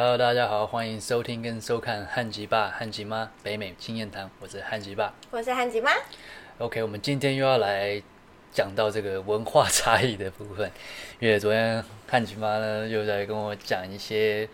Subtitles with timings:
[0.00, 5.12] Hello，大家好，欢迎收听跟收看汉吉爸、汉吉妈北美经验谈，我是汉吉爸。
[5.32, 5.90] 我是汉吉妈。
[6.58, 8.00] OK，我们今天又要来
[8.52, 10.70] 讲到这个文化差异的部分，
[11.18, 14.48] 因为昨天汉吉妈呢又在跟我讲一些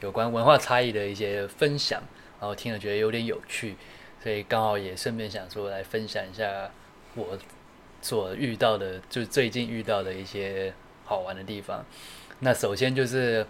[0.00, 2.02] 有关文化差异的一些分享，
[2.40, 3.76] 然后听了觉得有点有趣，
[4.20, 6.68] 所以刚好也顺便想说来分享一下
[7.14, 7.38] 我
[8.02, 10.74] 所遇到的，就是最近遇到的一些
[11.04, 11.86] 好玩的地方。
[12.40, 13.46] 那首先就是，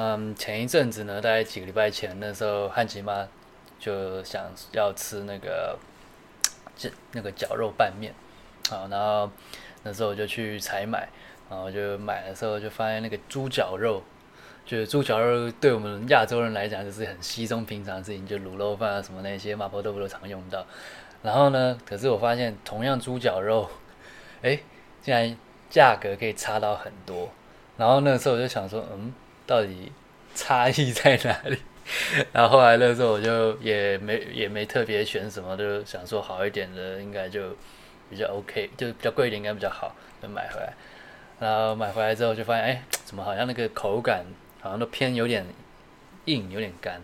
[0.00, 3.26] 嗯，前一阵子呢，大概几个礼拜前，那时候汉吉妈
[3.80, 5.76] 就想要吃那个
[6.76, 8.14] 这那个绞肉拌面，
[8.70, 9.28] 好，然后
[9.82, 11.08] 那时候我就去采买，
[11.50, 14.00] 然后就买的时候就发现那个猪脚肉，
[14.64, 20.64] 就是猪脚肉对我们亚洲人来讲就是很稀松平常的事情，就卤肉饭啊什么那些麻婆豆腐都常用到。
[21.24, 23.68] 然后呢，可是我发现同样猪脚肉，
[24.42, 24.60] 哎，
[25.02, 25.36] 竟然
[25.68, 27.28] 价格可以差到很多。
[27.76, 29.12] 然后那时候我就想说，嗯，
[29.48, 29.90] 到底
[30.34, 31.58] 差异在哪里？
[32.32, 37.56] 然后后来那时候我就也没也没特别选什么，就想说好一点的应该就
[38.10, 40.74] 比较 OK，就比较贵一点应该比较好，就买回来。
[41.40, 44.22] 然后买回来之后就发现，哎，怎么好像那个口感
[44.60, 45.46] 好像都偏有点
[46.26, 47.00] 硬，有点干。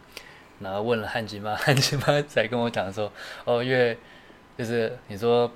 [0.61, 3.11] 然后问了汉吉妈， 汉吉妈才跟我讲说，
[3.47, 3.97] 哦，因为
[4.59, 5.51] 就是你说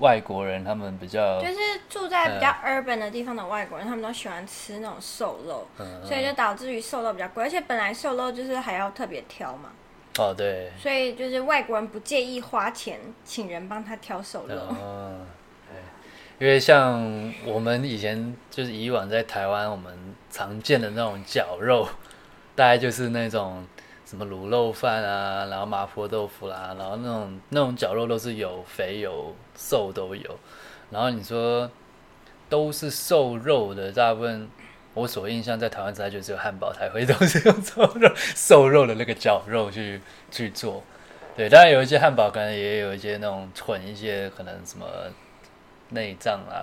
[0.00, 9.70] 外国人他们比较就是住在比较 urban 的地方的外国人，他们都喜欢吃那种瘦肉，嗯所以就导致于瘦肉比较贵，而且本来瘦肉就是还要特别挑嘛，
[10.18, 14.56] 哦对，所以就是外国人不介意花钱请人帮他挑瘦肉。
[14.70, 15.26] 嗯，
[15.68, 19.96] 对，因为像我们以前就是以往在台湾，我们
[20.28, 21.88] 常见的那种绞肉，
[22.56, 23.64] 大概就是那种
[24.16, 30.38] 什么卤肉饭啊，然后麻婆豆腐啦，然后那种那种绞肉都是有肥有瘦都有，
[30.90, 31.68] 然后你说
[32.48, 34.48] 都是瘦肉的，大部分
[34.94, 40.84] 我所印象在台湾吃，就只有汉堡才会都是用瘦肉瘦肉的那个绞肉去去做。
[41.36, 44.86] 对，当然有一些汉堡可能也有一些那种混一些可能什么
[45.88, 46.62] 内脏啊、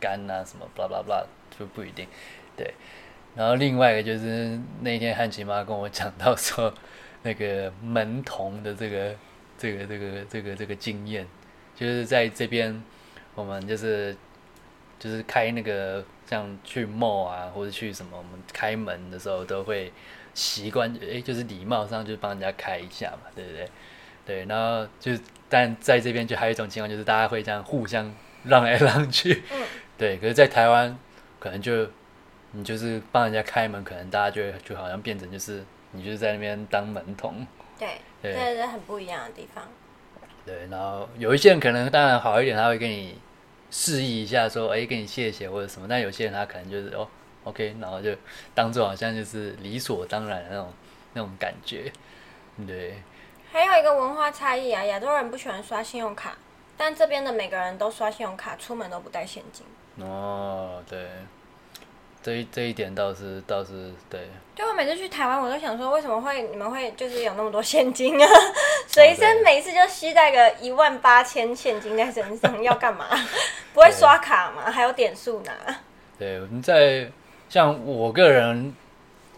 [0.00, 1.22] 肝啊什么 blah blah blah
[1.58, 2.08] 就不一定。
[2.56, 2.72] 对，
[3.36, 6.72] 然后另外一个就是那天汉琪妈跟我讲到说，
[7.22, 9.14] 那个门童的这个
[9.58, 11.26] 这个这个这个这个经验，
[11.74, 12.82] 就是在这边
[13.34, 14.16] 我们就是
[14.98, 19.92] 就是开那个像去 mall 啊或者去什么，我们开门的时候都会
[20.32, 23.68] 习惯，诶，就是礼貌上就帮人家开一下嘛，对不对？
[24.24, 25.12] 对，然后就
[25.48, 28.12] 但在这边就还有一种情况，就是大家会这样互相
[28.44, 29.62] 让来让去，嗯
[29.96, 30.16] 对。
[30.16, 30.98] 可是，在台湾
[31.38, 31.88] 可能就
[32.56, 35.62] 你就是帮人家开门，可能大家就会就好像变成就是
[35.92, 37.46] 你就是在那边当门童，
[37.78, 39.62] 对， 对这是很不一样的地方。
[40.44, 40.66] 对。
[40.70, 43.18] 然后有一些人可能当然好一点，他会跟你
[43.70, 45.86] 示意一下说，哎，跟你谢谢或者什么。
[45.86, 47.06] 但有些人他可能就是哦
[47.44, 48.10] ，OK，然后就
[48.54, 50.72] 当做好像就是理所当然的那种
[51.12, 51.92] 那种感觉，
[52.66, 53.02] 对。
[53.52, 56.36] 还有一个文化差异啊，亚洲人不喜欢刷信用卡，
[56.76, 59.64] 但这边的每个人都刷信用卡，出门都不带现金。
[60.04, 61.08] 哦，对，
[62.26, 68.28] 这一这一点倒是倒是对，就我每次去台湾，我都想说，为什么会你们会就是有那么多现金啊？
[68.88, 73.06] 随身每次就携带个一万八千现金在身上，要干嘛？
[73.72, 74.68] 不会刷卡吗？
[74.68, 75.52] 还有点数拿？
[76.18, 77.08] 对，我们在
[77.48, 78.74] 像我个人，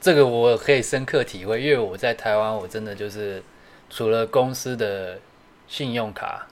[0.00, 3.42] 这个我可以深刻体会，因为我在台湾，我真的就是
[3.90, 5.18] 除了公司的
[5.66, 6.46] 信用卡，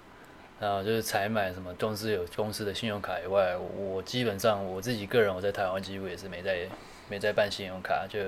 [0.58, 6.66] 然后就是采买什么公司有公司的信用卡以外，我基本上我自己个人我在台湾几乎也是没在
[7.08, 8.18] 没在办信用卡，就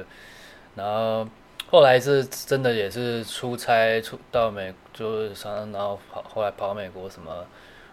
[0.74, 1.26] 然后
[1.70, 7.46] 后来是真的也是出差出到美，就是常常然后跑后来跑美国什么，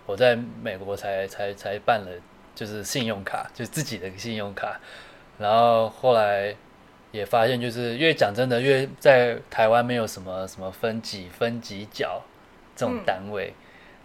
[0.06, 2.12] 我在美国才才才办了
[2.53, 4.79] 就是信用卡，就自己的信用卡，
[5.38, 6.56] 然后后来
[7.12, 12.22] 也发现，就是因为讲真的，因为在台湾没有什么什么分几分几角
[12.75, 13.53] 这种单位，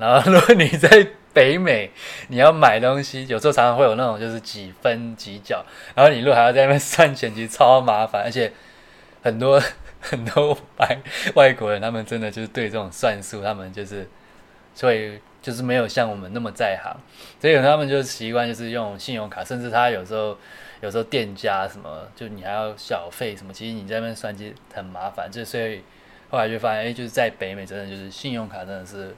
[0.00, 1.90] 然后如果你在北美，
[2.28, 5.64] 你要买东西，有时候常常会有那种就是几分几角，
[5.94, 8.50] 然后你如果还要在那边算钱，其实超麻烦，而且
[9.22, 9.62] 很多
[10.00, 10.98] 很多外
[11.34, 14.08] 外国人，他们真的就是对这种算术，他们就是
[14.74, 16.96] 所以就是没有像我们那么在行，
[17.40, 20.36] 所以他们就习惯就是用信用卡，甚至他有时候
[20.80, 25.82] 有时候店家什么，就你还要小费什么，其实你在那边算其实很麻烦，就所以
[26.30, 29.14] 后来就发现，哎、就是在北美真的就是信用卡真的是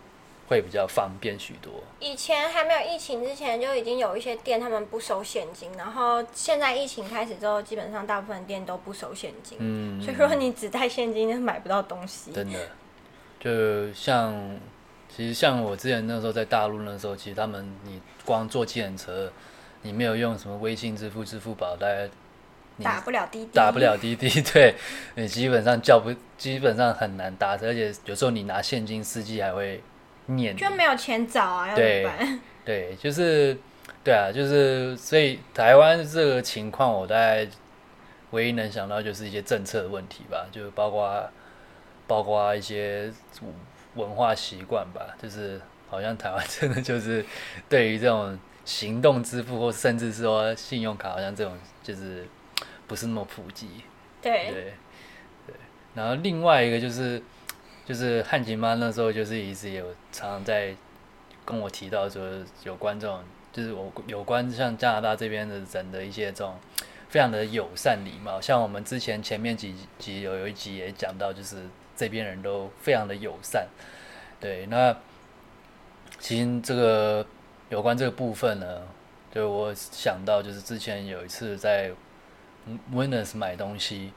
[0.49, 1.73] 会比较方便许多。
[2.01, 9.59] 以前还没有疫情之前，就已经有一些店他们不收现金，然后现在疫情开始之后，基本上大部分店都不收现金。
[9.61, 12.33] 嗯，所以说你只带现金，就买不到东西。
[12.33, 12.59] 真的，
[13.41, 14.35] 就像
[15.15, 19.33] 其实像我之前那时候在大陆那时候，其实他们你光坐计程车，
[19.83, 22.09] 你没有用什么微信支付、支付宝，大概
[22.77, 24.75] 你打不了滴滴，打不了滴滴， 对
[25.15, 29.83] 你基本上叫不，基本上很难打车，而且有时候你拿现金，司机还会
[30.57, 32.41] 就没有钱找啊，要怎对么办？
[32.65, 33.57] 对，就是
[34.05, 37.47] 对啊，就是所以台湾这个情况，我大概
[38.31, 41.31] 唯一能想到就是一些政策的问题吧，就包括
[42.07, 43.13] 包括一些
[43.95, 45.61] 文化习惯吧，就是
[45.91, 47.25] 好像台湾真的就是
[47.69, 52.27] 对于这种行动支付或甚至说信用卡，好像这种就是
[52.87, 53.69] 不是那么普及。
[54.23, 54.75] 对，对
[55.49, 55.55] 对，
[55.95, 57.21] 然后另外一个就是
[57.93, 60.75] 就是汉吉妈那时候就是一直有常常在
[61.45, 62.27] 跟我提到说
[62.65, 63.21] 有关这种
[63.53, 66.55] 就是我有关像加拿大这边的人的一些这种
[67.11, 73.69] 非常的友善礼貌，像我们之前前面几集有有一集也讲到，就是这边人都非常的友善。
[74.41, 74.97] 对，那
[76.19, 77.27] 其实这个
[77.69, 78.81] 有关这个部分呢，
[79.35, 81.93] 就我想到就是之前有一次在
[82.91, 84.15] Winners 买东西，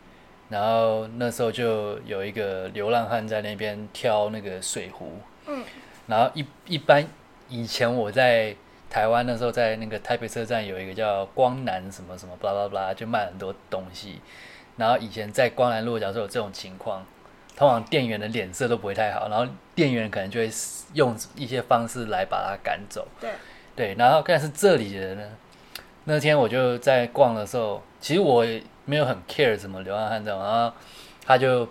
[0.49, 5.63] 然后那时候就有一个流浪汉在那边挑那个水壶，嗯，
[6.07, 7.05] 然后一一般
[7.49, 8.55] 以前我在
[8.89, 14.21] 台湾那时候在那个台北车站有一个叫光南什么什么巴拉巴拉，就卖很多东西，
[14.77, 17.03] 然后以前在光南路假设有这种情况，
[17.55, 20.49] 通常店员的脸色都不会太好，然后店员可能就会
[20.93, 23.31] 用一些方式来把他赶走，对，
[23.75, 25.23] 对，然后但是这里的人呢，
[26.05, 30.71] 那天我就在逛的时候，其实我也没有很 care 什么流浪汉这种，然后
[31.25, 31.67] 他就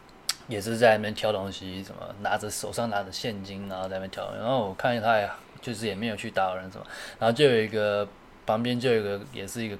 [0.46, 5.28] 也是在那边挑东西，什么拿着手上拿着现金，然后在那边挑，然后我看见他也
[5.60, 6.86] 就是也没有去打扰人什么，
[7.18, 8.06] 然后就有一个
[8.46, 9.76] 旁边就有一个也是一个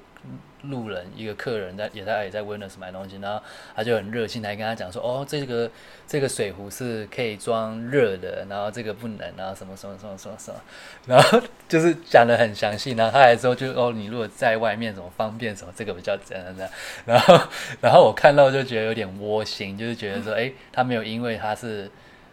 [0.63, 3.41] 路人，一个客人在也在也在 w i n n e s 买东西，然后
[3.77, 5.71] 他就很热心，还跟他讲说，哦，这个
[6.07, 10.61] 这个水壶是可以装热的，然后这个不能，然后什么什么什么什么什么，
[11.07, 16.71] 然后就是讲的很详细，然后他还说就哦，你如果在外面怎么方便什么，这个比较怎样怎样，
[17.07, 17.41] 然后
[17.81, 21.89] 然后我看到就觉得有点窝心，就是觉得说，哎，他没有因为他是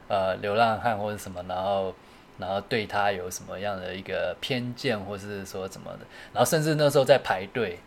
[0.08, 1.94] 呃流浪汉或者什么，然后。
[2.38, 6.00] 然后对他有什么样的一个偏见，或是说怎么的，
[6.34, 7.80] 然后甚至那时候在排队，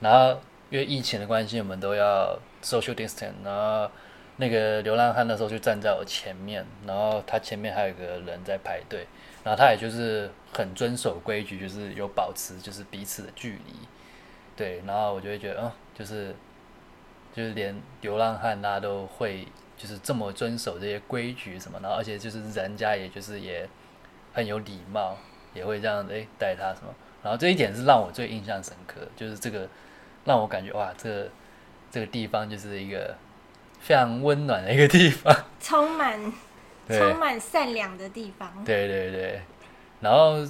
[0.00, 0.40] 然后
[0.70, 3.90] 因为疫情的关系，我们都要 social distance，然后
[4.36, 9.06] 那个流浪汉那时候就站在我前面，然后他前面还有一个人在排队，
[9.42, 13.74] 然后他也就是很遵守规矩，就是有保持就是彼此的距离，
[14.56, 16.34] 对，然后我就会觉得，嗯，就是
[17.34, 19.46] 就是连流浪汉大家都会
[19.76, 23.68] 就是这么遵守这些规矩什么，然后而且就是人家也就是也
[24.32, 25.16] 很有礼貌，
[25.54, 29.68] 也会这样诶带他什么，然后这一点是让我最印象深刻，就是这个
[30.24, 31.28] 让我感觉哇，这个
[31.90, 33.16] 这个地方就是一个
[33.80, 36.32] 非常温暖的一个地方，充满
[36.88, 38.64] 充满善良的地方。
[38.64, 39.40] 对对对，
[40.00, 40.44] 然后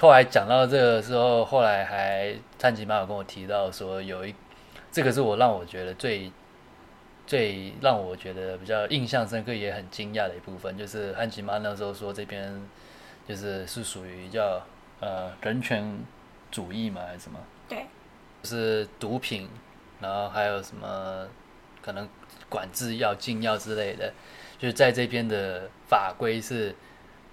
[0.00, 4.34] 后来讲到这个时候，后来还探吉妈有跟我提到说，有一
[4.90, 6.30] 这个是我让我觉得最
[7.26, 12.60] 最让我觉得比较印象深刻，也很惊讶的一部分，就是汉吉妈那时候说这边
[13.26, 14.62] 就是是属于叫
[15.00, 15.98] 呃人权
[16.50, 17.38] 主义嘛，还是什么？
[17.68, 17.86] 对，
[18.42, 19.48] 就是毒品，
[20.00, 21.26] 然后还有什么
[21.82, 22.08] 可能
[22.48, 24.12] 管制药、禁药之类的，
[24.58, 26.74] 就是在这边的法规是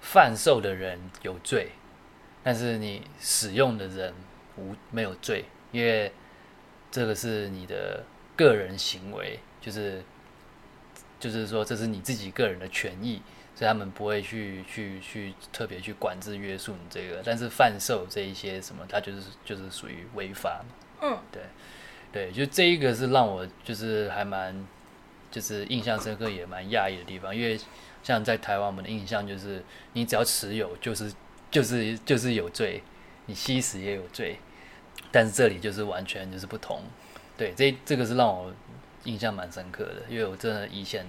[0.00, 1.72] 贩售的人有罪，
[2.42, 4.14] 但是你使用的人
[4.56, 6.12] 无没有罪，因为
[6.90, 8.04] 这个是你的
[8.36, 10.02] 个人行为，就是
[11.20, 13.22] 就是说这是你自己个人的权益，
[13.62, 20.74] 所以他们不会去去去特别去管制约束你这个，但是贩售这一些什么，它就是就是属于违法嘛。
[21.00, 21.42] 嗯，对，
[22.10, 24.66] 对，就这一个是让我就是还蛮
[25.30, 27.56] 就是印象深刻，也蛮讶异的地方，因为
[28.02, 31.14] 像在台湾，我们的印象就是你只要持有就是
[31.48, 32.82] 就是就是有罪，
[33.26, 34.38] 你吸食也有罪，
[35.12, 36.82] 但是这里就是完全就是不同。
[37.36, 38.52] 对，这这个是让我
[39.04, 41.06] 印象蛮深刻的，因为我真的以前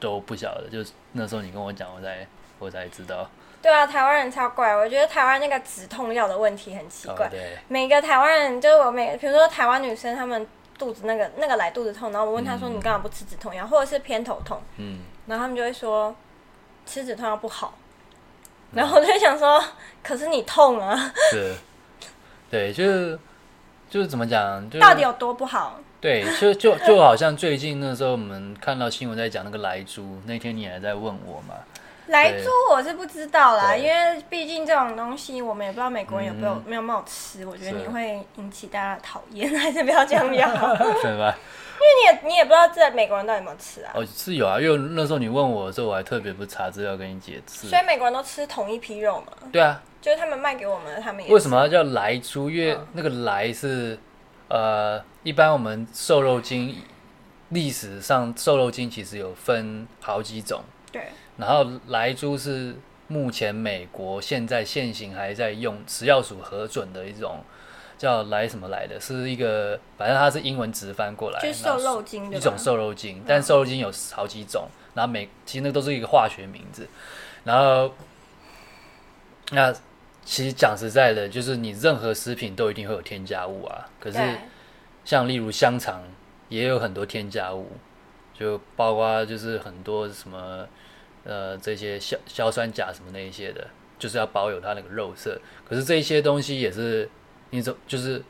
[0.00, 2.26] 都不晓得，就是那时候你跟我讲，我才
[2.58, 3.28] 我才知道。
[3.62, 7.26] 对啊，台湾人超怪，我觉得台湾那个止痛药的问题很奇怪。
[7.26, 10.46] 哦、对，每个台湾人就是我每，比如说台湾女生，她们
[10.78, 16.16] 肚子那个那个来肚子痛，然后我问她说、嗯你干嘛不吃止痛药，或者是偏头痛，嗯，然后他们就会说
[16.86, 17.74] 吃止痛药不好。
[18.72, 19.62] 然后我就想说，
[20.02, 21.54] 可是你痛啊，是，
[22.48, 23.18] 对，就是
[23.90, 25.78] 就是怎么讲，就到底有多不好？
[26.00, 31.54] 对，就就就好像最近那时候我们看到新闻在讲那个莱猪，那天你还在问我嘛，
[32.06, 40.74] 来猪我是不知道啦，因为毕竟这种东西我们也不知道美国人有没有、嗯没有没有吃，我觉得你会引起大家的讨厌， 还是不要这样比较好。
[40.74, 41.34] 因为？
[41.80, 47.78] 你也你也不知道这美国人到底有没有吃啊，哦，是有啊，因为那时候你问我的时候，我还特别不查资料跟你解释所。
[47.78, 52.50] 以美国人都吃同一批肉嘛，对啊，就是他们卖给我们的，他们也为什么要叫莱猪？
[52.50, 53.98] 因为嗯那个莱是
[54.48, 56.76] 呃，一般我们瘦肉精
[57.50, 62.76] 历史上瘦肉精其实有分好几种，对，然后莱猪是
[63.08, 67.40] 目前美国现在现行还在用食药署核准的一种
[67.98, 72.38] 叫莱什么来的，是一个反正它是英文直翻过来，就是瘦肉精对吧？
[72.38, 76.88] 一种瘦肉精，但瘦肉精有好几种，然后每其实那都是一个化学名字，
[77.44, 77.92] 然后
[79.50, 79.70] 那
[80.24, 84.38] 其实讲实在的，就是你任何食品都一定会有添加物啊，可是对
[85.10, 86.04] 像例如香肠
[86.48, 87.66] 也有很多添加物，
[88.32, 90.64] 就包括就是很多什么
[91.24, 93.66] 呃这些硝硝酸钾什么那一些的，
[93.98, 95.40] 就是要保有它那个肉色。
[95.68, 97.10] 可是这些东西也是
[97.50, 98.22] 你说就是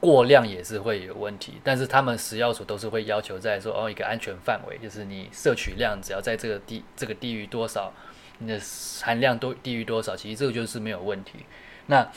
[0.00, 7.92] 过量也是会有问题，但是他们食药署都是会要求在说哦一个安全范围，就是你摄取量只要在这个低这个低于多少，
[8.38, 8.58] 你的
[9.02, 11.40] 含量多低于多少，其实这个就是没有问题。
[11.88, 12.10] 那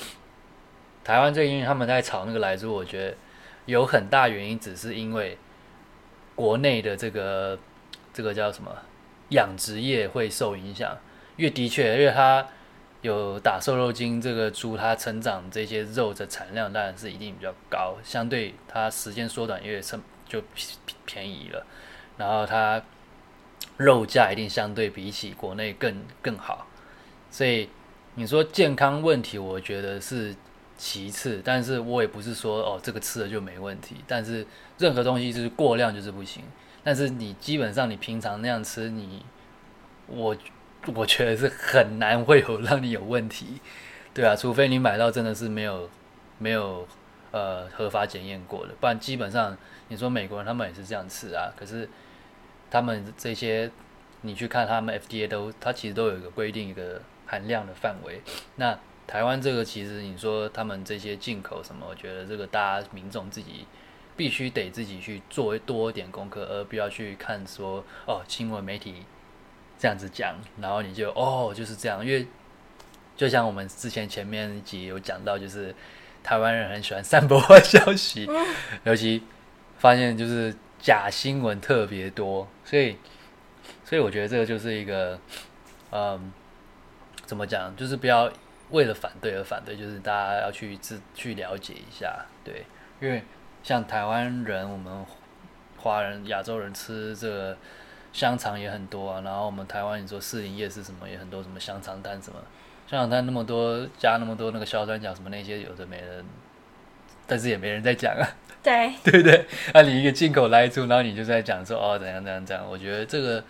[1.03, 3.17] 台湾最近他们在炒那个来猪，我觉得
[3.67, 5.37] 有很大原因，只是因为
[6.33, 7.59] 国内的这个
[8.11, 8.71] 这个叫什么
[9.29, 10.97] 养殖业会受影响，
[11.35, 12.47] 因为的确，因为它
[13.01, 20.41] 有打瘦肉精，这个猪它成长这些肉的产量当然是一定比较高，相对它时间缩短，因为成就
[21.05, 21.65] 便宜了，
[22.17, 22.81] 然后它
[23.75, 26.65] 肉价一定相对比起国内更更好，
[27.29, 27.69] 所以
[28.15, 30.35] 你说健康问题，我觉得是
[30.77, 34.45] 其次，但是我也不是说哦这个吃了就没问题，但是
[34.77, 36.43] 任何东西就是过量就是不行，
[36.83, 39.25] 但是你基本上你平常那样吃，你
[40.07, 40.35] 我
[40.93, 43.59] 我觉得是很难会有让你有问题，
[44.13, 45.89] 对啊，除非你买到真的是没有
[46.37, 46.87] 没有
[47.31, 49.57] 呃合法检验过的，不然基本上
[49.89, 51.89] 你说美国人他们也是这样吃啊，可是
[52.69, 53.69] 他们这些
[54.21, 58.21] 你去看他们 FDA 都，它其实都有一个规定一个含量的范围。
[58.55, 58.77] 那
[59.07, 63.65] 台湾这个其实你说他们这些进口什么，我觉得这个大家民众自己
[64.17, 69.03] 必须得自己去做多一点功课，而不要去看说哦新闻媒体
[69.79, 72.27] 这样子讲，然后你就哦就是这样，因为
[73.15, 75.73] 就像我们之前前面一集有讲到，就是
[76.21, 78.29] 台湾人很喜欢散播坏消息，
[78.83, 79.23] 尤其
[79.77, 82.97] 发现就是假新闻特别多，所以
[83.85, 85.17] 所以我觉得这个就是一个
[85.91, 86.33] 嗯
[87.25, 88.29] 怎么讲，就是不要
[88.69, 92.65] 为了反对而反对，就是大家要去自去了解一下，对，
[92.99, 93.23] 因为
[93.63, 95.05] 像台湾人，我们
[95.77, 97.57] 华人、亚洲人吃这个
[98.11, 102.39] 香肠也很多啊，然后我们台湾你说士林夜市什么也很多，什么香肠摊什么。
[102.89, 106.23] 香肠摊那么多加那么多那个硝酸钾什么那些有的没的，
[107.27, 108.23] 但是也没人在讲啊，
[108.63, 109.45] 对， 对不对？
[109.73, 113.43] 啊，你一个进口来猪，然后你就在讲说哦怎样怎样怎样，我觉得这个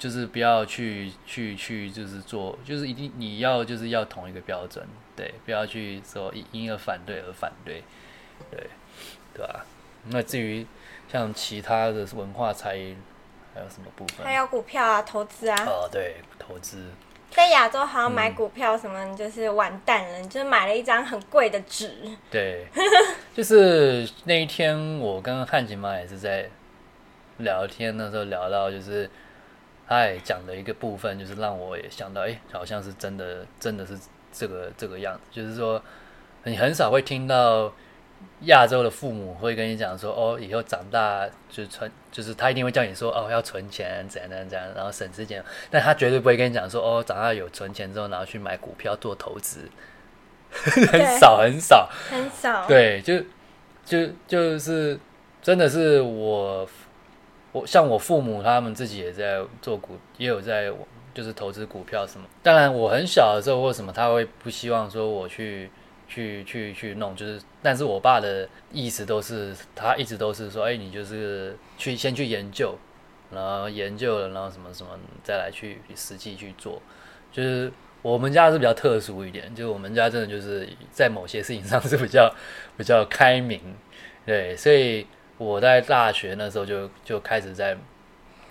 [0.00, 4.82] 就是不要去去去就是做，就是一定你要就是要同一个标准，
[5.14, 7.84] 对，不要去说因因而反对而反对，
[8.50, 8.70] 对
[9.34, 9.66] 对吧、
[10.06, 10.66] 那至于
[11.12, 12.96] 像其他的文化差异，
[13.54, 14.24] 还有什么部分？
[14.24, 16.86] 还有股票啊，投资啊，哦，对，投资。
[17.30, 21.94] 在亚洲好像买股票什么，你就是完蛋了，你就是买了一张很贵的纸，
[22.30, 22.66] 对，
[23.36, 26.48] 就是那一天我跟汉景妈也是在
[27.38, 29.08] 聊天的时候聊到，就是
[29.90, 33.98] 他也讲的一个部分，就是让我也想到，哎、好像是真的，真的是
[34.30, 35.82] 这个这个样子，就是说
[36.44, 37.72] 你很少会听到
[38.42, 49.68] 亚洲的父母会跟你讲说，哦，以后长大就存，就是他一定会叫你说，哦，要存钱，怎样怎样怎样，然后省吃俭用，但他绝对不会跟你讲说，哦，长大有存钱之后，然后去买股票做投资，
[50.52, 51.90] 很少很少。
[52.08, 52.64] 很少。
[52.68, 53.20] 对，就
[53.84, 54.96] 就就是
[55.42, 56.64] 真的是我
[57.52, 60.72] 我像我父母他们自己也在做股，也有在
[61.12, 62.26] 就是投资股票什么。
[62.42, 65.70] 当然我很小的时候或什么，他会不希望说我去
[66.08, 72.76] 去去去弄，就是但是我爸的意思都是他一直都是说，哎，你就是去先去研究，
[73.32, 74.90] 然后研究了，然后什么什么
[75.22, 76.80] 再来去实际去做，
[77.32, 77.72] 就是。
[78.02, 82.34] 我们家是比较特殊一点，就是我们家真的就是在某些事情上是比较
[82.74, 83.60] 比较开明，
[84.24, 85.06] 对，所以
[85.40, 87.74] 我在大学那时候就就开始在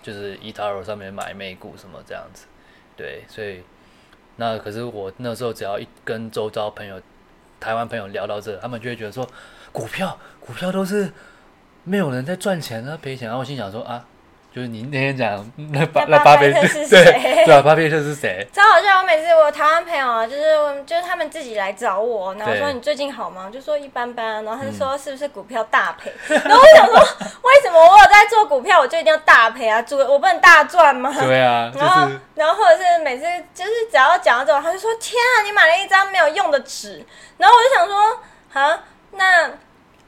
[0.02, 2.48] 就是 eToro 上面买美股什么这样子，
[2.98, 3.62] 对，所以
[4.38, 7.00] 那可是我那时候只要一跟周遭朋友、
[7.60, 9.24] 台湾朋友聊到这，他们就会觉得说
[9.72, 11.14] 股票股票都是
[11.84, 14.04] 没有人在赚钱啊，赔钱，啊我心想说啊。
[14.52, 18.46] 就是你那天讲那巴那巴菲特是 对谁对啊，巴菲特是谁？
[18.52, 18.98] 超好笑！
[19.00, 20.44] 我每次我台湾朋友啊，就是
[20.88, 23.48] 就是他们自己来找我，然后说你最近好吗？
[23.54, 26.12] 就说一般般啊，然后他就说嗯是不是股票大赔？
[26.34, 26.96] 然后我想说，
[27.44, 29.80] 为什么我有在做股票，我就一定要大赔啊？
[29.84, 31.14] 做我不能大赚吗？
[31.20, 37.06] 对啊，就 然后，然后或者是每次就是只要讲到这种，他就说：“天啊，你买了一张没有用的纸。”
[37.38, 38.20] 然后我就想说
[38.54, 38.80] ：“啊，
[39.12, 39.50] 那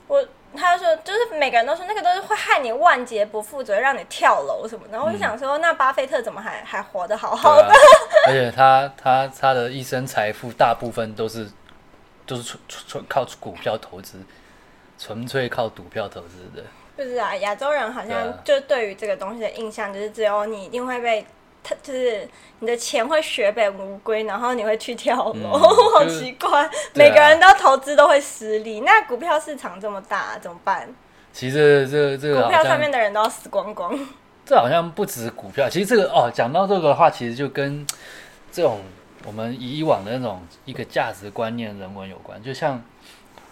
[0.08, 4.94] 我他就说，就是每个人都说那个都是会害你万劫不复，只会让你跳楼什么的。
[4.94, 7.68] 然后我就想说，那巴菲特怎么还还活得好好的？
[7.68, 7.74] 啊
[8.28, 11.50] 而且他他他的一生财富大部分都是
[12.26, 14.20] 都是纯纯靠股票投资，
[14.98, 16.64] 纯粹靠股票投资的。
[16.98, 21.26] 就是啊，亚洲人好像就对于这个东西的印象，就是只有你一定会被。
[21.64, 22.28] 他就是
[22.60, 25.52] 你的钱会血本无归，然后你会去跳楼，嗯
[25.94, 26.64] 好奇怪。
[26.66, 30.88] 啊每个人都投资都会失利，那股票市场这么大，怎么办？
[31.32, 33.98] 其实这这个股票上面的人都要死光光。
[34.44, 37.86] 这好像不止股票，其实这个哦，讲到这个的话，其实就跟
[38.52, 38.82] 这种
[39.24, 42.42] 我们以往的那种一个价值观念、人文有关。
[42.44, 42.82] 就像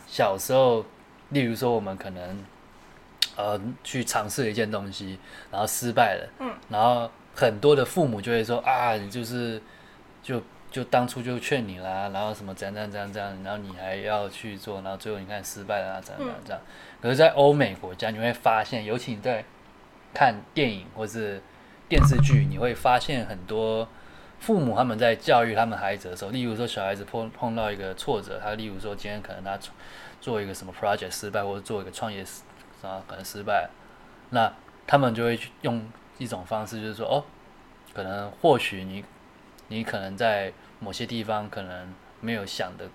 [0.08, 0.84] 小时候，
[1.30, 2.44] 例如说我们可能
[3.38, 5.20] 呃去尝试一件东西，
[5.51, 9.62] 然后失败了，嗯，然后很多的父母就会说啊，你就是
[10.22, 16.62] 就就当初就劝你啦，然后什么怎样怎样怎样怎样，然后你还要去做，然后最后你看失败了啊，怎样怎样怎样。
[17.01, 19.46] 可是，在欧美国家，你会发现，尤其你在
[20.13, 21.41] 看电影或是
[21.88, 23.88] 电视剧，你会发现很多
[24.39, 29.58] 父母他们在教育他们孩子的时候，例如说小孩子碰碰到一个挫折，他例如说今天可能他
[30.19, 32.41] 做一个什么 project 失败，或者做一个创业失
[32.86, 33.69] 啊可能失败了，
[34.31, 34.51] 那
[34.86, 35.81] 他们就会去用
[36.20, 37.26] 一种方式，就是说哦，
[37.94, 39.04] 可能或许你
[39.70, 42.88] 你可能在某些地方可能没有想的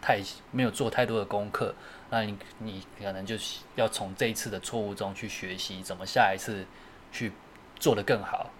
[0.00, 0.20] 太
[0.50, 1.72] 没有做太多的功课，
[2.10, 3.36] 那你你可能就
[3.76, 6.66] 要从这一次的错误中去学习，怎么下一次
[7.12, 7.30] 去
[7.78, 8.50] 做得更好。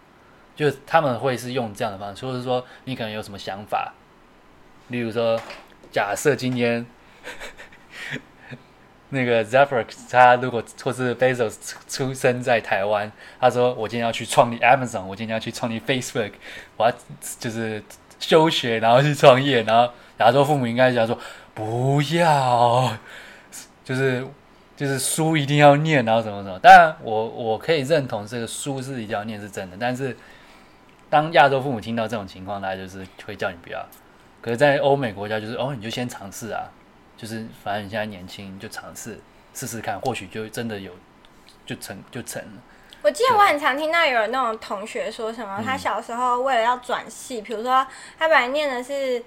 [0.54, 3.92] 就他们会是用这样的方式，或者说你可能有什么想法，
[4.88, 5.38] 例如说，
[5.92, 6.86] 假设今天
[9.10, 16.32] 那个 Zephyr 他如果或是 Bezos 出出生在台湾，他说我今天要去创立 Amazon，我今天要去创立 Facebook，
[16.76, 16.92] 我要
[17.38, 17.82] 就是
[18.18, 21.18] 休学然后去创业，然后亚洲父母应该讲说
[21.54, 22.96] 不要，
[23.84, 24.26] 就是
[24.76, 26.58] 就是书一定要念，然后什么什么。
[26.58, 30.16] 当然我我可以认同这个书是一定要念是真的，但是
[31.08, 33.86] 当亚洲父母听到这种情况，他就是会叫你不要。
[34.42, 36.70] 可是，在欧美国家就是哦，你就先尝试啊，
[37.16, 39.18] 就是反正你现在年轻，就尝试
[39.54, 40.92] 试试看，或许就真的有
[41.64, 42.62] 就成就成了。
[43.02, 47.86] 我记得我很常听到有那种同学说什么，嗯他小时候为了要转系，比如说
[48.18, 49.22] 他本来念的是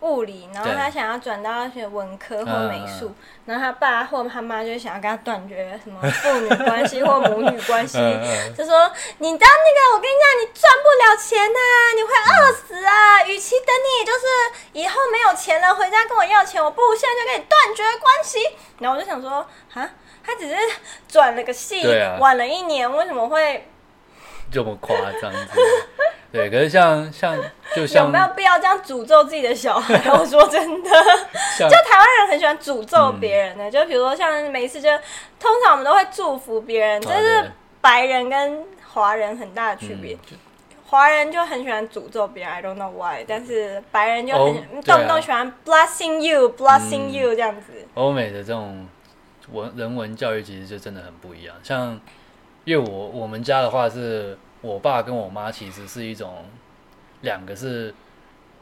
[0.00, 3.14] 物理，然后他想要转到学文科或美术嗯，
[3.46, 7.98] 然后他爸或他妈就想要跟他断绝什么父女关系或母女关系，
[8.56, 11.58] 就说你当那个，我跟你讲，你赚不了钱呐、
[11.96, 13.24] 你会饿死啊！
[13.26, 14.26] 与其等你就是
[14.72, 18.38] 以后没有钱了回家跟我要钱，我不如现在就跟你断绝关系。
[18.78, 19.90] 然后我就想说，啊，
[20.24, 20.56] 他只是
[21.08, 23.68] 转了个系，啊晚了一年，为什么会
[24.52, 25.60] 这么夸张子？
[26.30, 27.36] 对，可是像像
[27.86, 29.94] 就有没有必要这样诅咒自己的小孩？
[30.12, 30.90] 我说真的，
[31.58, 34.88] 就台湾人很喜欢诅咒别人的，就比如说像每次就
[35.38, 40.14] 通常我们都会祝福别人，这啊是白人跟华人很大的区别。
[40.30, 40.38] 嗯
[40.90, 47.86] 华人就很喜欢诅咒别人，I don't know why，但是白人就很、动不动喜欢 blessing you，blessing 嗯 you 这样子。
[47.92, 48.88] 欧美的这种
[49.52, 51.54] 文人文教育其实就真的很不一样。
[51.62, 52.00] 像
[52.64, 56.46] 因为我我们家的话是，我爸跟我妈其实是一种
[57.22, 57.94] 两个是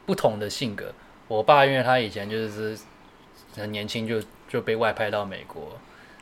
[0.05, 0.93] 不同的性格。
[1.27, 2.77] 我爸因为他以前就是
[3.55, 5.77] 很年轻就就被外派到美国，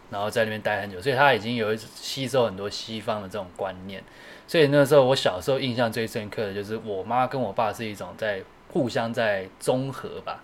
[0.10, 4.04] 然后在那边待很久，所以他已经有吸收很多西方的这种观念。
[4.48, 10.44] 所以那时候我小时候印象最深刻的就是我妈跟我爸是一种在互相在综合吧。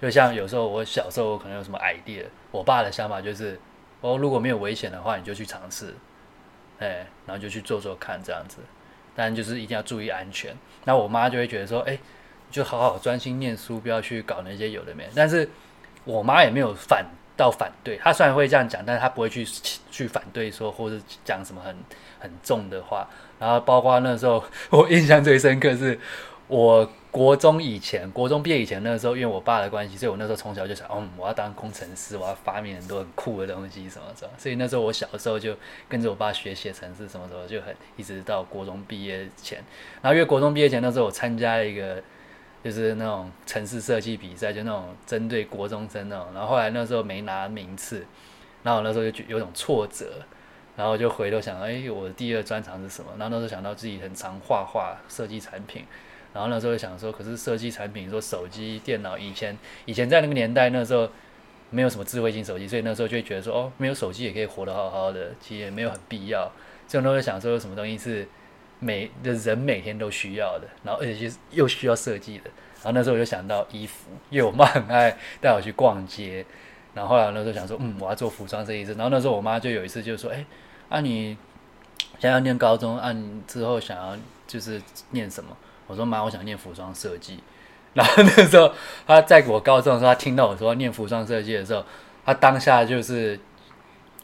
[0.00, 3.58] 就像有时候我小时候可能有什么 idea，我爸的想法就是，
[4.00, 5.94] 哦，如果没有危险的话，你就去尝试，
[6.80, 8.58] 哎，然后就去做做看这样子，
[9.14, 10.54] 但就是一定要注意安全。
[10.84, 11.98] 那我妈就会觉得说，哎，
[12.50, 15.10] 就好好专心念书，不要去搞那些有的没的。
[15.14, 15.48] 但是
[16.04, 19.46] 我妈也没有反到反对，她虽然会这样讲，但是她不会去
[19.90, 21.76] 去反对说或者讲什么很
[22.18, 23.08] 很重的话。
[23.38, 25.98] 然后包括那时候 我印象最深刻是，
[26.46, 34.30] 我国中以前，国中毕业以前那个时候，因为我爸的关系，所以我那时候从小就想，嗯，我要当工程师，我要发明很多很酷的东西什么什么。
[34.38, 35.54] 所以那时候我小的时候就
[35.90, 39.62] 跟着我爸学写程式什么什么，就很一直到国中毕业前。
[40.00, 42.02] 然后因为国中毕业前那时候我参加了一个
[42.64, 46.26] 就是那种城市设计比赛，就那种针对国中生那种。
[46.32, 48.06] 然后后来那时候没拿名次，
[48.62, 50.22] 然后我那时候就有种挫折。
[50.74, 53.10] 然后就回头想，哎，我的第二专长是什么？
[53.18, 55.84] 然后那时候想到自己很常画画、设计产品，
[56.32, 61.08] 然后那时候就想说，可是设计产品，说手机、电脑，以前以前在那个年代，那时候
[61.70, 66.50] 没有什么智慧型手机，所以那时候就会觉得说，哦，没有手机也可以活得好好的，其实也没有很必要。
[66.88, 68.26] 所以那时候想说，有什么东西是
[68.78, 72.44] 每的人每天都需要的，然后而且是又需要设计的。
[72.82, 76.44] 然后那时候我就想到衣服，因为我妈很爱带我去逛街，
[76.94, 78.92] 然后后来那时候想说，嗯，我要做服装设计师。
[78.94, 80.44] 然后那时候我妈就有一次就说，哎，
[80.88, 81.36] 啊你
[82.18, 84.16] 想要念高中，啊你之后想要
[84.46, 85.56] 就是念什么？
[85.92, 87.38] 我说妈，我想念服装设计。
[87.92, 88.72] 然后那时候
[89.06, 91.84] 他在我高中的时候，他听到我说念服装设计的时候，
[92.24, 93.38] 他当下就是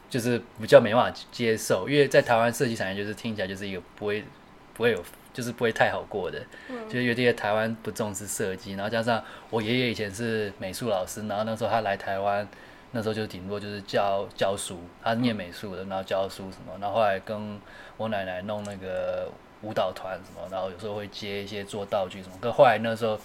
[0.09, 4.25] 就是比较没办法接受，因为在台湾设计产业就是听起来就是一个不会
[4.73, 5.05] 不会有
[5.35, 6.41] 就是不会太好过的，
[6.89, 12.49] 就是有些台湾不重视设计，然后加上我爷爷以前是美术老师，然后那时候他来台湾，
[12.93, 17.61] 那时候就顶多就是教教书，他念美术的，然后教书什么，然后后来跟
[17.99, 19.31] 我奶奶弄那个
[19.63, 23.19] 舞蹈团什么，然后有时候会接一些做道具什么，可后来那时候。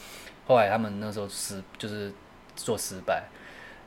[0.46, 2.12] 后来他们那时候失就是
[2.54, 3.24] 做失败，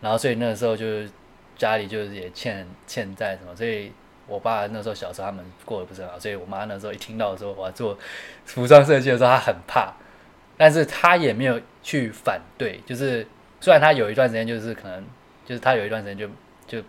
[0.00, 1.10] 然后所以那时候就是
[1.54, 3.92] 家里就是也欠欠债什么，所以
[4.26, 7.98] 我爸那时候小时候他们过得不是很好，所以我妈那时候一听到说我要做
[8.46, 9.92] 服装设计的时候，她很怕，
[10.56, 13.26] 但是她也没有去反对，就是
[13.60, 15.04] 虽然她有一段时间就是可能
[15.44, 16.26] 就是她有一段时间就
[16.66, 16.82] 就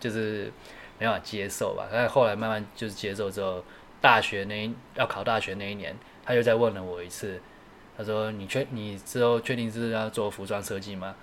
[0.00, 0.50] 就是
[0.98, 3.62] 没办法接受吧，但是后来慢慢就是接受之后，
[4.04, 7.40] 大学那要考大学那一年，她又再问了我一次。
[7.96, 11.14] 他说：“你确你之后确定是要做服装设计吗？”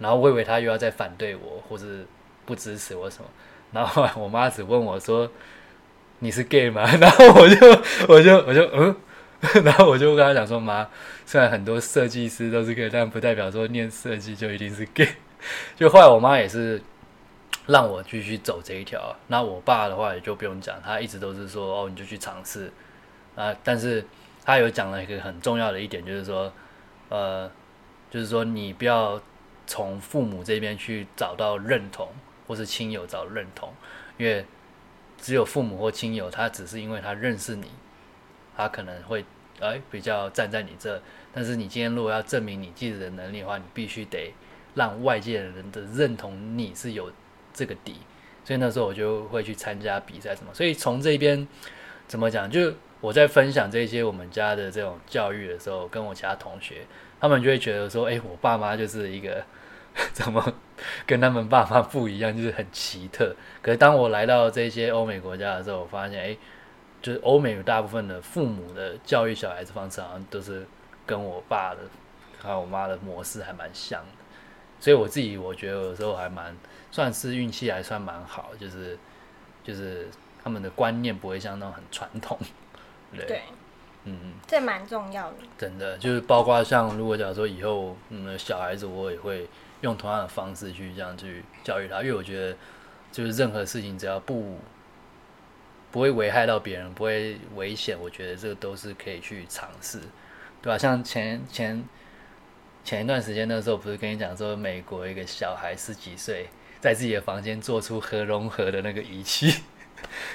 [0.00, 2.04] 然后我以为他又要再反对我，或是
[2.44, 3.28] 不支持我什么。
[3.70, 5.30] 然后我妈只问我说
[6.18, 7.68] ：“你是 gay 吗？” 然后我就
[8.08, 8.96] 我就我就嗯，
[9.62, 10.88] 然后我就跟他讲说：“妈，
[11.24, 15.06] 虽然很多设计师都是 gay，但不代表说念设计就一定是 gay。
[15.76, 16.82] ”就后来我妈也是
[17.66, 19.14] 让我继续走这一条。
[19.28, 22.70] 那我爸的话也就不用讲，他一直都是说：“哦，你就去尝试
[23.34, 24.04] 啊。”但是。
[24.46, 26.52] 他有讲了一个很重要的一点，就是说，
[27.08, 27.50] 呃，
[28.08, 29.20] 就是说你不要
[29.66, 32.08] 从父母这边去找到认同，
[32.46, 33.74] 或是亲友找认同，
[34.16, 34.46] 因为
[35.18, 37.66] 只有父母或亲友，他只是因为他认识你，
[38.56, 39.24] 他可能会
[39.58, 41.02] 哎比较站在你这。
[41.34, 44.32] 但是你今天如果要证明你自己的能力的话，你必须得
[44.76, 47.10] 让外界的人的认同你是有
[47.56, 47.96] 这个底。
[48.44, 50.54] 所以那时候我就会去参加比赛什么。
[50.54, 51.48] 所以从这边
[52.06, 52.72] 怎么讲就。
[53.02, 56.76] 我在分享这些我们家的这种教育的时候，跟我其他同学，
[57.20, 59.44] 他们就会觉得说：“哎，我爸妈就是一个
[60.14, 60.42] 怎么
[61.06, 66.36] 跟他们爸妈不一样，就是很奇特。”可是当我来到这些欧美国家的时候，我发现，哎，
[67.02, 70.66] 就是欧美有大部分的父母的教育小孩子方式，好像都是
[71.04, 71.80] 跟我爸的
[72.42, 74.02] 还有我妈的模式还蛮像。
[74.80, 76.56] 所以我自己我觉得有时候还蛮
[76.90, 78.98] 算是运气还算蛮好，就是
[79.64, 80.08] 就是
[80.42, 82.38] 他们的观念不会像那种很传统。
[83.26, 83.42] 对，
[84.04, 85.38] 嗯嗯，这蛮重要的。
[85.58, 89.48] 真的，就是包括像如果假如说以后，嗯，小孩子我也会
[89.80, 92.56] 用同样的方式去这样去教育他，因为我觉得
[93.10, 94.58] 就是任何事情只要不
[95.90, 99.98] 不会危害到别人，不会危险，我觉得这个都是可以去尝试，
[100.60, 100.76] 对吧？
[100.76, 101.82] 像前前
[102.86, 106.48] 前一段时间那时候，不是跟你讲说，美国一个小孩十几岁，
[106.80, 109.64] 在自己的房间做出核融合的那个仪器。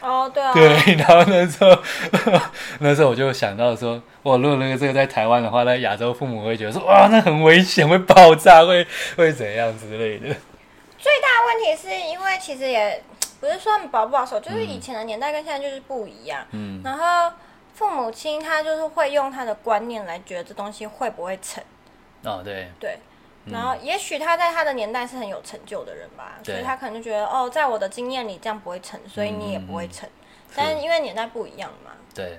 [0.02, 1.82] 哦，对啊， 对，然后那时候，
[2.82, 8.86] 那时候我就想到说，哇，如果那个这个在台湾的话，那亚洲父母会觉得说，哇，那很危险，会爆炸，会
[9.16, 10.36] 会怎样之类的。
[10.98, 13.02] 最大问题是因为其实也
[13.40, 16.46] 不是说保不保守，就是以前的年代跟现在就是不一样。
[16.52, 17.34] 嗯，然后
[17.76, 21.64] 父母亲他就是会用他的观念来觉得这东西会不会成。
[22.24, 22.98] 哦，对，对。
[23.46, 30.08] 然后，也许他在他的年代是很有成就的人吧，所以他可能就觉得，哦，在我的经验里这样不会成，所以你也不会成。
[30.56, 31.92] 但是因为年代不一样嘛。
[32.14, 32.38] 对，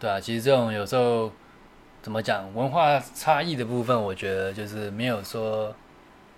[0.00, 1.30] 对啊，其实这种有时候
[2.02, 5.72] 怎么讲，文化差异的部分，我觉得就是没有说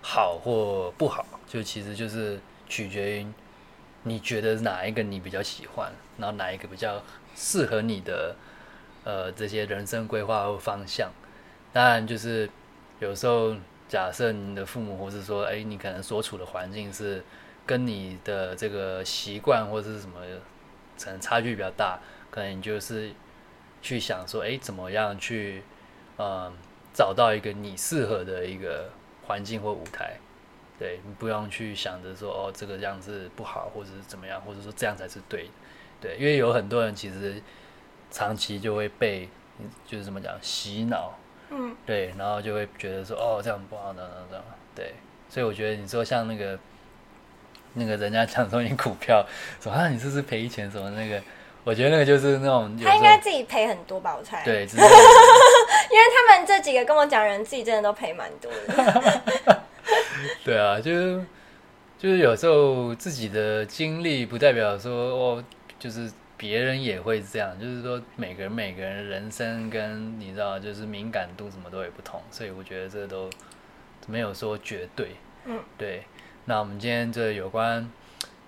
[0.03, 3.27] 好或不好，就其实就是取决于
[4.03, 7.01] 你觉得哪一个你比较喜欢，然后哪一个比较
[7.35, 8.35] 适合你的
[9.03, 11.09] 呃这些人生规划或方向。
[11.71, 12.49] 当然就是。
[12.99, 13.55] 有时候，
[13.87, 17.23] 假设你的父母，或是说，哎，你可能所处的环境是
[17.63, 20.19] 跟你的这个习惯或者是什么，
[20.99, 21.99] 可能差距比较大，
[22.31, 23.11] 可能你就是
[23.83, 25.61] 去想说，哎，怎么样去，
[26.17, 26.51] 嗯，
[26.91, 28.89] 找到一个你适合的一个
[29.27, 30.17] 环境或舞台，
[30.79, 35.49] 对你不用去想着说，哦，这个样子不好，或者是怎么样，或者说这样才是对的，
[36.01, 37.39] 对，因为有很多人其实
[38.09, 39.29] 长期就会被，
[39.85, 41.13] 就是怎么讲，洗脑。
[41.49, 44.43] 嗯，对，然后就会觉得说，哦，这样不好，这样这样，
[44.75, 44.93] 对，
[45.29, 46.59] 所以我觉得你说像那个
[47.73, 49.25] 那个人家讲说你股票，
[49.61, 51.21] 说啊你是不是赔钱什么那个，
[51.63, 59.21] 我觉得那个就是那种他应该自己赔很多吧，我猜，对， 因为他们这几个跟我讲人，自己真的都赔蛮多的。
[60.43, 61.25] 对啊，就是
[61.97, 65.43] 就是有时候自己的经历不代表说哦，
[65.79, 66.11] 就是。
[66.37, 73.29] 别人也会这样，就是说每个人每个人人生跟你知道，就是敏感度什么都会不同，所以我觉得这都
[74.07, 75.15] 没有说绝对。
[75.45, 76.03] 嗯，对。
[76.45, 77.89] 那我们今天这有关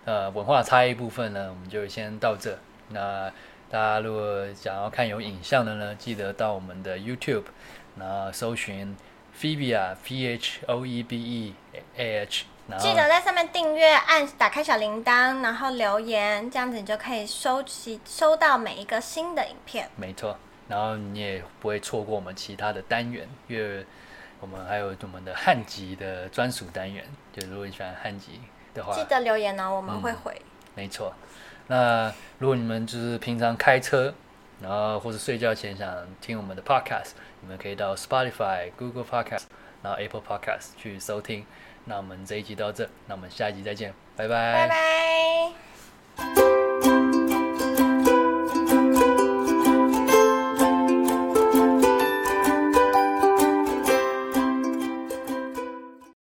[0.05, 2.57] 呃文化差异部分呢，我们就先到这。
[2.89, 3.31] 那
[3.69, 7.43] 大家如果想要看有影像的呢，记得到我们的 YouTube，
[7.97, 8.95] 然后搜寻
[9.37, 11.53] Phoebe 啊，P H O E B E
[11.97, 12.45] A H，
[12.77, 19.89] 记得在上面订阅，按打开小铃铛，然后留言，这样子你就可以收集收到每一个新的影片。
[19.95, 23.85] 没错，然后你也不会错过我们其他的单元，因为
[24.39, 27.03] 我们还有我们的汉籍的专属单元，
[27.33, 28.41] 就如果你喜欢汉籍
[28.73, 30.39] 的话，记得留言哦，我们会回。
[30.75, 31.13] 没错。
[31.67, 34.13] 那如果你们就是平常开车，
[34.61, 39.43] 然后或者睡觉前想听我们的 podcast，你们可以到 Spotify、Google Podcast，
[39.81, 41.45] 然后 Apple Podcast 去收听。
[41.89, 44.53] 那我们这一集到这，那我们下一集再见，拜拜。
[44.53, 45.68] 拜拜。